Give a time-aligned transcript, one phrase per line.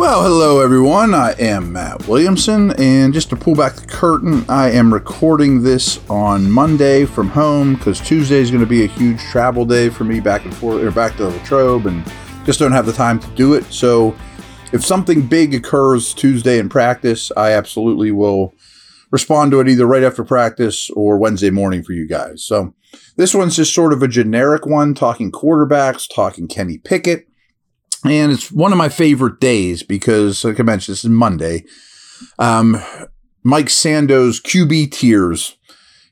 [0.00, 1.12] Well, hello everyone.
[1.12, 6.00] I am Matt Williamson, and just to pull back the curtain, I am recording this
[6.08, 10.04] on Monday from home because Tuesday is going to be a huge travel day for
[10.04, 12.02] me back and forth, or back to the Latrobe, and
[12.46, 13.64] just don't have the time to do it.
[13.64, 14.16] So,
[14.72, 18.54] if something big occurs Tuesday in practice, I absolutely will
[19.10, 22.42] respond to it either right after practice or Wednesday morning for you guys.
[22.42, 22.72] So,
[23.16, 27.29] this one's just sort of a generic one, talking quarterbacks, talking Kenny Pickett
[28.04, 31.64] and it's one of my favorite days because, like I mentioned, this is Monday.
[32.38, 32.82] Um,
[33.42, 35.56] Mike Sando's QB tiers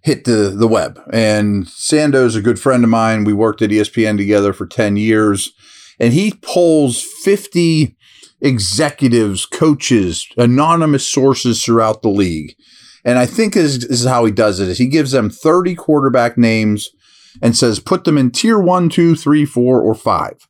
[0.02, 3.24] hit the the web, and Sando's a good friend of mine.
[3.24, 5.52] We worked at ESPN together for ten years,
[5.98, 7.96] and he polls fifty
[8.40, 12.54] executives, coaches, anonymous sources throughout the league.
[13.04, 15.74] And I think this, this is how he does it: is he gives them thirty
[15.74, 16.90] quarterback names
[17.40, 20.47] and says put them in tier one, two, three, four, or five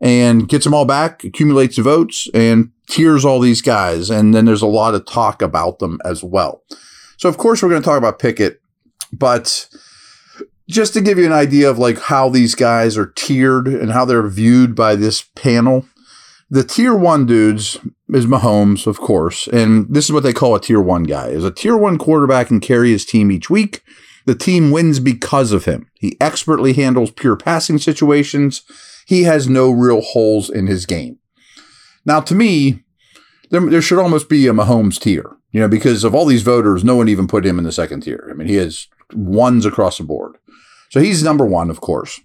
[0.00, 4.10] and gets them all back, accumulates the votes, and tiers all these guys.
[4.10, 6.62] And then there's a lot of talk about them as well.
[7.18, 8.60] So, of course, we're going to talk about Pickett,
[9.12, 9.68] but
[10.68, 14.04] just to give you an idea of like how these guys are tiered and how
[14.04, 15.84] they're viewed by this panel,
[16.48, 20.60] the tier one dudes is Mahomes, of course, and this is what they call a
[20.60, 21.28] tier one guy.
[21.28, 23.82] Is a tier one quarterback can carry his team each week.
[24.26, 25.90] The team wins because of him.
[25.94, 28.62] He expertly handles pure passing situations
[29.10, 31.18] he has no real holes in his game.
[32.06, 32.84] Now, to me,
[33.50, 36.84] there, there should almost be a Mahomes tier, you know, because of all these voters,
[36.84, 38.28] no one even put him in the second tier.
[38.30, 40.36] I mean, he has ones across the board.
[40.90, 42.20] So he's number one, of course.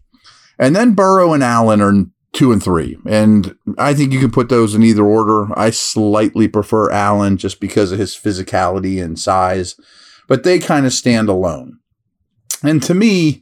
[0.60, 3.00] And then Burrow and Allen are two and three.
[3.08, 5.58] And I think you can put those in either order.
[5.58, 9.76] I slightly prefer Allen just because of his physicality and size,
[10.28, 11.80] but they kind of stand alone.
[12.62, 13.42] And to me,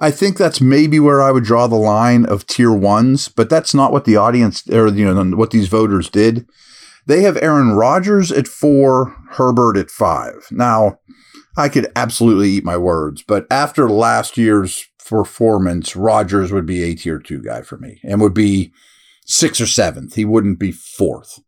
[0.00, 3.74] I think that's maybe where I would draw the line of tier ones, but that's
[3.74, 6.46] not what the audience or you know what these voters did.
[7.06, 10.46] They have Aaron Rodgers at four, Herbert at five.
[10.50, 10.98] Now,
[11.56, 16.94] I could absolutely eat my words, but after last year's performance, Rodgers would be a
[16.94, 18.72] tier two guy for me and would be
[19.24, 20.14] sixth or seventh.
[20.14, 21.40] He wouldn't be fourth.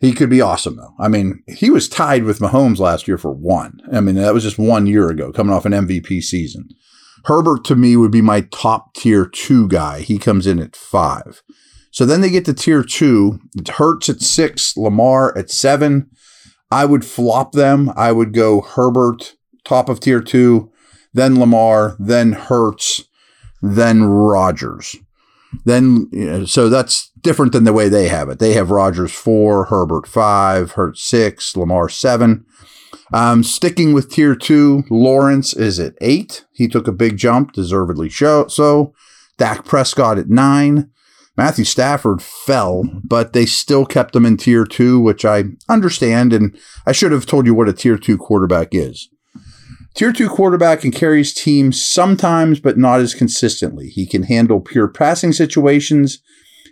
[0.00, 0.94] He could be awesome though.
[0.98, 3.80] I mean, he was tied with Mahomes last year for one.
[3.92, 6.68] I mean, that was just one year ago, coming off an MVP season.
[7.24, 10.00] Herbert to me would be my top tier two guy.
[10.00, 11.42] He comes in at five.
[11.90, 13.40] So then they get to tier two.
[13.68, 16.10] Hurts at six, Lamar at seven.
[16.70, 17.92] I would flop them.
[17.96, 20.70] I would go Herbert, top of tier two,
[21.12, 23.04] then Lamar, then Hurts,
[23.60, 24.96] then Rodgers.
[25.64, 28.38] Then, you know, so that's different than the way they have it.
[28.38, 32.44] They have Rodgers four, Herbert five, Hurts six, Lamar seven.
[33.12, 36.44] Um, sticking with tier two, Lawrence is at eight.
[36.52, 38.94] He took a big jump, deservedly show, so.
[39.40, 40.90] Dak Prescott at nine.
[41.36, 46.34] Matthew Stafford fell, but they still kept him in tier two, which I understand.
[46.34, 46.56] And
[46.86, 49.08] I should have told you what a tier two quarterback is.
[49.94, 53.88] Tier two quarterback can carry his team sometimes, but not as consistently.
[53.88, 56.20] He can handle pure passing situations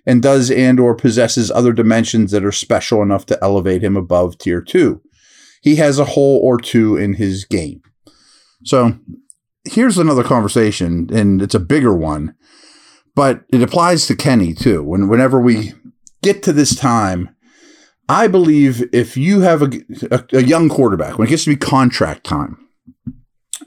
[0.04, 4.36] and does and or possesses other dimensions that are special enough to elevate him above
[4.36, 5.00] tier two
[5.62, 7.82] he has a hole or two in his game.
[8.64, 8.98] So
[9.64, 12.34] here's another conversation, and it's a bigger one,
[13.14, 14.82] but it applies to Kenny too.
[14.82, 15.72] When whenever we
[16.22, 17.34] get to this time,
[18.08, 19.70] I believe if you have a,
[20.10, 22.68] a, a young quarterback, when it gets to be contract time,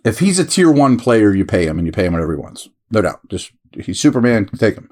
[0.04, 2.42] if he's a tier one player, you pay him and you pay him whatever he
[2.42, 2.68] wants.
[2.90, 3.20] No doubt.
[3.30, 4.90] Just he's Superman, take him.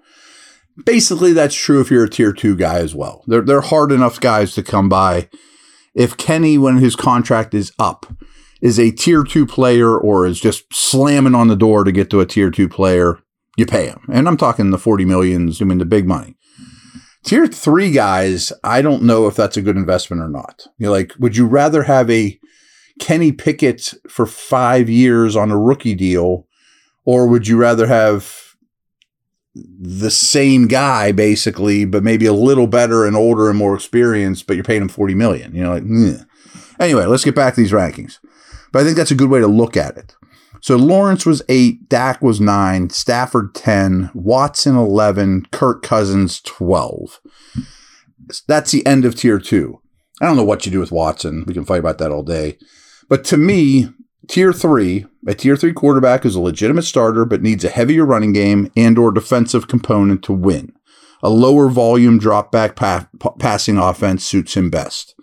[0.86, 3.24] Basically, that's true if you're a tier two guy as well.
[3.28, 5.30] They're they're hard enough guys to come by
[5.96, 8.06] if Kenny, when his contract is up,
[8.62, 12.20] is a tier two player or is just slamming on the door to get to
[12.20, 13.20] a tier two player,
[13.58, 14.02] you pay him.
[14.12, 16.36] And I'm talking the 40 millions, I mean, the big money.
[17.26, 20.64] Tier three guys, I don't know if that's a good investment or not.
[20.78, 22.40] You're like, would you rather have a
[23.00, 26.48] Kenny Pickett for five years on a rookie deal,
[27.06, 28.49] or would you rather have
[29.56, 34.56] the same guy basically, but maybe a little better and older and more experienced, but
[34.56, 35.56] you're paying him 40 million.
[35.56, 36.24] You know, like, Meh.
[36.80, 38.20] anyway, let's get back to these rankings.
[38.72, 40.16] But I think that's a good way to look at it.
[40.62, 47.22] So Lawrence was eight, Dak was nine, Stafford 10, Watson 11, Kirk Cousins 12.
[48.48, 49.82] That's the end of tier two.
[50.22, 51.46] I don't know what you do with Watson.
[51.48, 52.58] We can fight about that all day.
[53.08, 53.90] But to me,
[54.30, 58.32] Tier three, a tier three quarterback is a legitimate starter but needs a heavier running
[58.32, 60.72] game and or defensive component to win.
[61.24, 63.10] A lower volume drop back pa-
[63.40, 65.16] passing offense suits him best.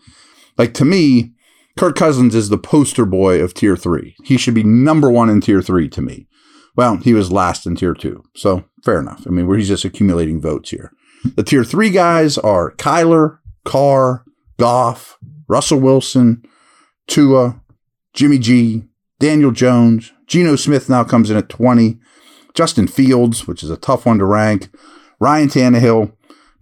[0.59, 1.35] Like to me,
[1.79, 4.17] Kirk Cousins is the poster boy of tier three.
[4.25, 6.27] He should be number one in tier three to me.
[6.75, 9.25] Well, he was last in tier two, so fair enough.
[9.25, 10.91] I mean, he's just accumulating votes here.
[11.37, 14.25] The tier three guys are Kyler, Carr,
[14.59, 15.17] Goff,
[15.47, 16.43] Russell Wilson,
[17.07, 17.61] Tua,
[18.13, 18.83] Jimmy G,
[19.19, 21.99] Daniel Jones, Geno Smith now comes in at 20,
[22.55, 24.69] Justin Fields, which is a tough one to rank,
[25.21, 26.13] Ryan Tannehill,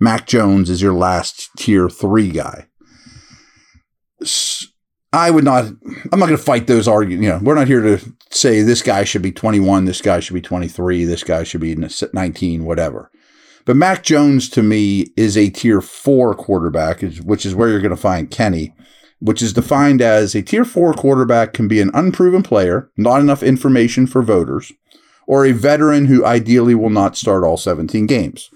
[0.00, 2.66] Mac Jones is your last tier three guy.
[5.12, 5.66] I would not,
[6.12, 7.24] I'm not going to fight those arguments.
[7.24, 10.34] You know, we're not here to say this guy should be 21, this guy should
[10.34, 13.10] be 23, this guy should be 19, whatever.
[13.64, 17.90] But Mac Jones to me is a tier four quarterback, which is where you're going
[17.90, 18.74] to find Kenny,
[19.24, 23.42] which is defined as a tier four quarterback can be an unproven player, not enough
[23.42, 24.70] information for voters,
[25.26, 28.50] or a veteran who ideally will not start all 17 games.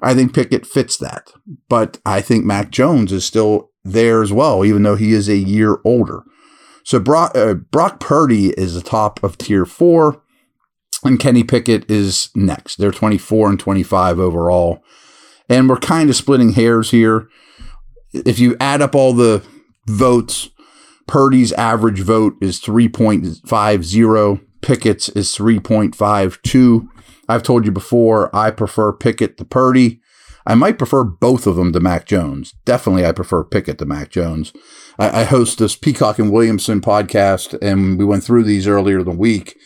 [0.00, 1.32] I think Pickett fits that.
[1.68, 5.36] But I think Mac Jones is still there as well, even though he is a
[5.36, 6.22] year older.
[6.84, 10.22] So Brock, uh, Brock Purdy is the top of tier four,
[11.02, 12.76] and Kenny Pickett is next.
[12.76, 14.84] They're 24 and 25 overall.
[15.48, 17.28] And we're kind of splitting hairs here.
[18.12, 19.44] If you add up all the
[19.86, 20.50] votes,
[21.06, 24.40] Purdy's average vote is 3.50.
[24.60, 26.88] Pickett's is 3.52.
[27.28, 30.00] I've told you before, I prefer Pickett to Purdy.
[30.46, 32.54] I might prefer both of them to Mac Jones.
[32.64, 34.52] Definitely, I prefer Pickett to Mac Jones.
[34.98, 39.04] I, I host this Peacock and Williamson podcast, and we went through these earlier in
[39.04, 39.56] the week.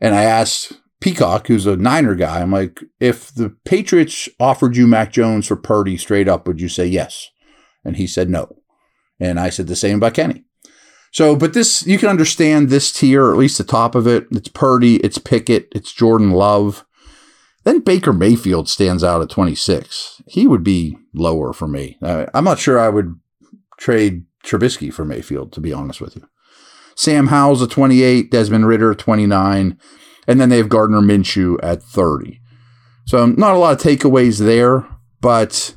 [0.00, 4.86] And I asked Peacock, who's a Niner guy, I'm like, if the Patriots offered you
[4.86, 7.28] Mac Jones for Purdy straight up, would you say yes?
[7.84, 8.56] And he said no.
[9.18, 10.44] And I said the same about Kenny.
[11.12, 14.26] So, but this, you can understand this tier, or at least the top of it.
[14.30, 16.84] It's Purdy, it's Pickett, it's Jordan Love.
[17.64, 20.22] Then Baker Mayfield stands out at 26.
[20.28, 21.98] He would be lower for me.
[22.02, 23.18] I'm not sure I would
[23.78, 26.28] trade Trubisky for Mayfield, to be honest with you.
[26.94, 29.78] Sam Howell's at 28, Desmond Ridder at 29,
[30.28, 32.40] and then they have Gardner Minshew at 30.
[33.06, 34.86] So not a lot of takeaways there,
[35.20, 35.74] but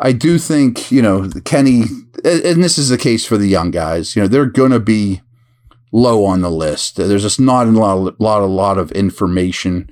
[0.00, 1.82] I do think, you know, Kenny,
[2.24, 5.20] and this is the case for the young guys, you know, they're going to be
[5.92, 6.96] low on the list.
[6.96, 9.90] There's just not a lot, lot, a lot of information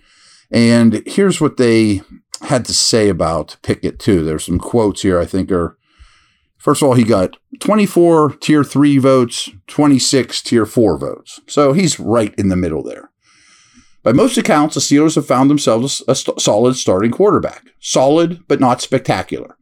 [0.50, 2.02] and here's what they
[2.42, 4.24] had to say about Pickett, too.
[4.24, 5.76] There's some quotes here I think are
[6.56, 11.40] first of all, he got 24 tier three votes, 26 tier four votes.
[11.46, 13.10] So he's right in the middle there.
[14.02, 17.64] By most accounts, the Steelers have found themselves a st- solid starting quarterback.
[17.80, 19.57] Solid, but not spectacular.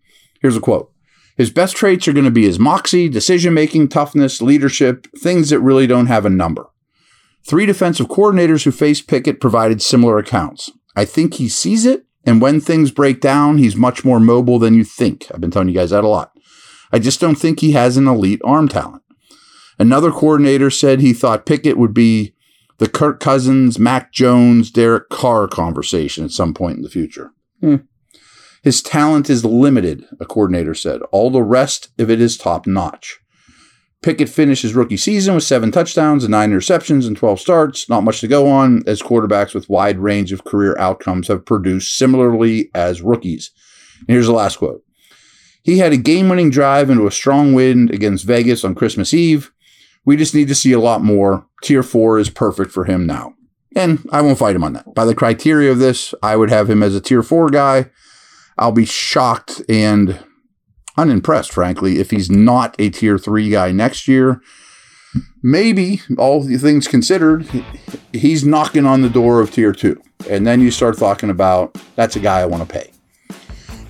[0.47, 0.93] Here's a quote
[1.37, 5.59] His best traits are going to be his moxie, decision making, toughness, leadership, things that
[5.59, 6.71] really don't have a number.
[7.45, 10.71] Three defensive coordinators who faced Pickett provided similar accounts.
[10.95, 14.75] I think he sees it, and when things break down, he's much more mobile than
[14.75, 15.27] you think.
[15.35, 16.31] I've been telling you guys that a lot.
[16.93, 19.03] I just don't think he has an elite arm talent.
[19.81, 22.37] Another coordinator said he thought Pickett would be
[22.79, 27.33] the Kirk Cousins, Mac Jones, Derek Carr conversation at some point in the future.
[27.61, 27.79] Hmm.
[28.67, 31.01] His talent is limited, a coordinator said.
[31.13, 33.21] All the rest of it is top notch.
[34.03, 37.89] Pickett finished his rookie season with seven touchdowns and nine interceptions and 12 starts.
[37.89, 41.97] Not much to go on, as quarterbacks with wide range of career outcomes have produced
[41.97, 43.53] similarly as rookies.
[44.01, 44.83] And here's the last quote
[45.63, 49.53] He had a game winning drive into a strong wind against Vegas on Christmas Eve.
[50.05, 51.47] We just need to see a lot more.
[51.63, 53.35] Tier four is perfect for him now.
[53.77, 54.93] And I won't fight him on that.
[54.93, 57.91] By the criteria of this, I would have him as a tier four guy.
[58.59, 60.19] I'll be shocked and
[60.97, 64.41] unimpressed, frankly, if he's not a tier three guy next year.
[65.43, 67.49] Maybe, all the things considered,
[68.13, 70.03] he's knocking on the door of tier two.
[70.29, 72.91] And then you start talking about that's a guy I want to pay.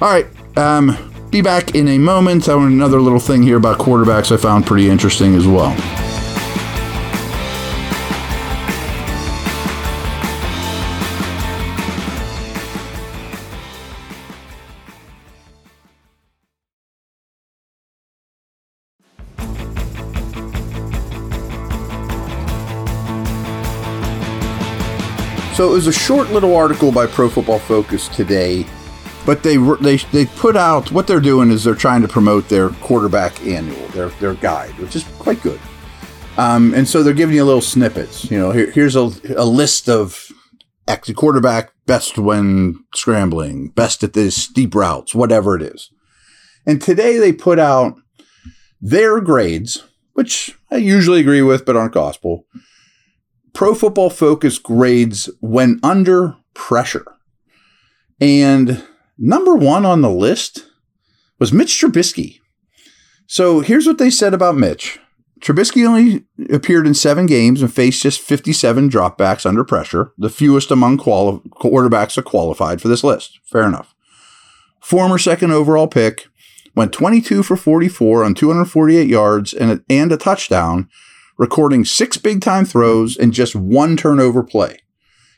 [0.01, 0.27] All right.
[0.57, 2.49] Um, be back in a moment.
[2.49, 5.75] I want another little thing here about quarterbacks I found pretty interesting as well.
[25.57, 28.67] So it was a short little article by Pro Football Focus today,
[29.25, 32.69] but they they they put out what they're doing is they're trying to promote their
[32.69, 35.59] quarterback annual, their their guide, which is quite good.
[36.37, 38.31] Um, and so they're giving you little snippets.
[38.31, 40.29] You know, here, here's a, a list of
[40.87, 45.91] X quarterback best when scrambling, best at this deep routes, whatever it is.
[46.67, 47.95] And today they put out
[48.79, 52.45] their grades, which I usually agree with, but aren't gospel
[53.57, 57.07] Pro Football Focus grades when under pressure.
[58.21, 58.85] And
[59.17, 60.67] number one on the list
[61.39, 62.41] was Mitch Trubisky.
[63.27, 65.01] So here's what they said about Mitch.
[65.41, 70.71] Trubisky only appeared in seven games and faced just 57 dropbacks under pressure, the fewest
[70.71, 73.41] among quali- quarterbacks that qualified for this list.
[73.51, 73.95] Fair enough.
[74.83, 76.27] Former second overall pick,
[76.75, 80.91] went 22 for 44 on 248 yards and a, and a touchdown,
[81.39, 84.79] recording six big time throws and just one turnover play.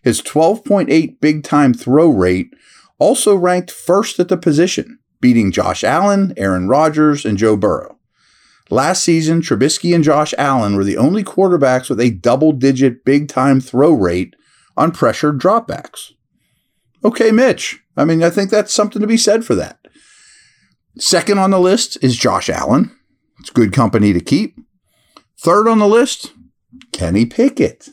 [0.03, 2.55] His 12.8 big time throw rate
[2.99, 7.99] also ranked first at the position, beating Josh Allen, Aaron Rodgers, and Joe Burrow.
[8.71, 13.29] Last season, Trubisky and Josh Allen were the only quarterbacks with a double digit big
[13.29, 14.35] time throw rate
[14.77, 16.13] on pressured dropbacks.
[17.05, 17.81] Okay, Mitch.
[17.97, 19.79] I mean, I think that's something to be said for that.
[20.99, 22.95] Second on the list is Josh Allen.
[23.41, 24.59] It's good company to keep.
[25.41, 26.33] Third on the list,
[26.93, 27.91] Kenny Pickett.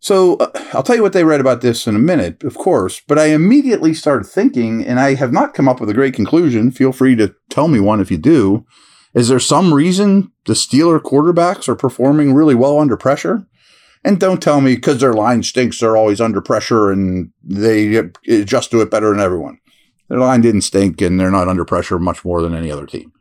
[0.00, 3.00] So uh, I'll tell you what they read about this in a minute, of course,
[3.06, 6.72] but I immediately started thinking, and I have not come up with a great conclusion.
[6.72, 8.66] Feel free to tell me one if you do.
[9.14, 13.46] Is there some reason the Steeler quarterbacks are performing really well under pressure?
[14.04, 18.70] And don't tell me because their line stinks, they're always under pressure and they adjust
[18.72, 19.58] to it better than everyone.
[20.08, 23.12] Their line didn't stink and they're not under pressure much more than any other team.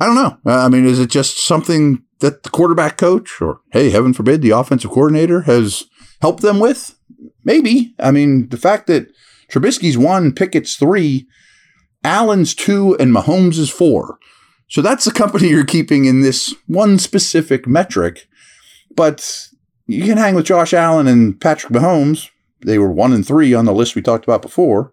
[0.00, 0.38] I don't know.
[0.46, 4.42] Uh, I mean, is it just something that the quarterback coach or, hey, heaven forbid,
[4.42, 5.84] the offensive coordinator has
[6.20, 6.98] helped them with?
[7.44, 7.94] Maybe.
[7.98, 9.08] I mean, the fact that
[9.50, 11.26] Trubisky's one, Pickett's three,
[12.04, 14.18] Allen's two, and Mahomes is four.
[14.68, 18.28] So that's the company you're keeping in this one specific metric.
[18.94, 19.48] But
[19.86, 22.30] you can hang with Josh Allen and Patrick Mahomes.
[22.60, 24.92] They were one and three on the list we talked about before.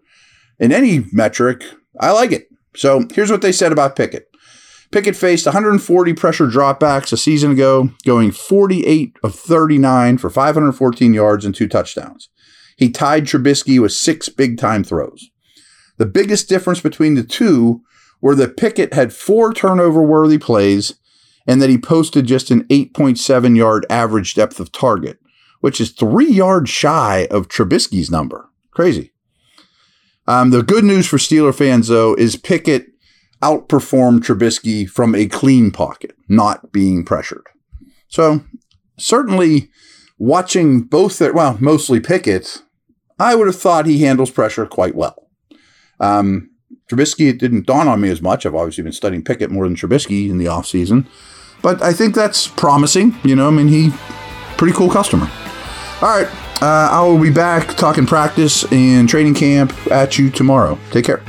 [0.58, 1.64] In any metric,
[2.00, 2.48] I like it.
[2.74, 4.28] So here's what they said about Pickett.
[4.90, 11.44] Pickett faced 140 pressure dropbacks a season ago, going 48 of 39 for 514 yards
[11.44, 12.28] and two touchdowns.
[12.76, 15.30] He tied Trubisky with six big time throws.
[15.96, 17.82] The biggest difference between the two
[18.20, 20.94] were that Pickett had four turnover worthy plays
[21.46, 25.18] and that he posted just an 8.7 yard average depth of target,
[25.60, 28.50] which is three yards shy of Trubisky's number.
[28.72, 29.12] Crazy.
[30.26, 32.88] Um, the good news for Steeler fans, though, is Pickett
[33.46, 37.46] outperformed Trubisky from a clean pocket, not being pressured.
[38.08, 38.44] So,
[38.98, 39.70] certainly
[40.18, 42.62] watching both their, well, mostly Pickett,
[43.18, 45.28] I would have thought he handles pressure quite well.
[46.00, 46.50] Um,
[46.90, 48.46] Trubisky, it didn't dawn on me as much.
[48.46, 51.06] I've obviously been studying Pickett more than Trubisky in the offseason.
[51.62, 53.16] But I think that's promising.
[53.24, 53.90] You know, I mean, he,
[54.56, 55.30] pretty cool customer.
[56.02, 56.28] All right.
[56.62, 60.78] Uh, I will be back talking practice and training camp at you tomorrow.
[60.90, 61.22] Take care.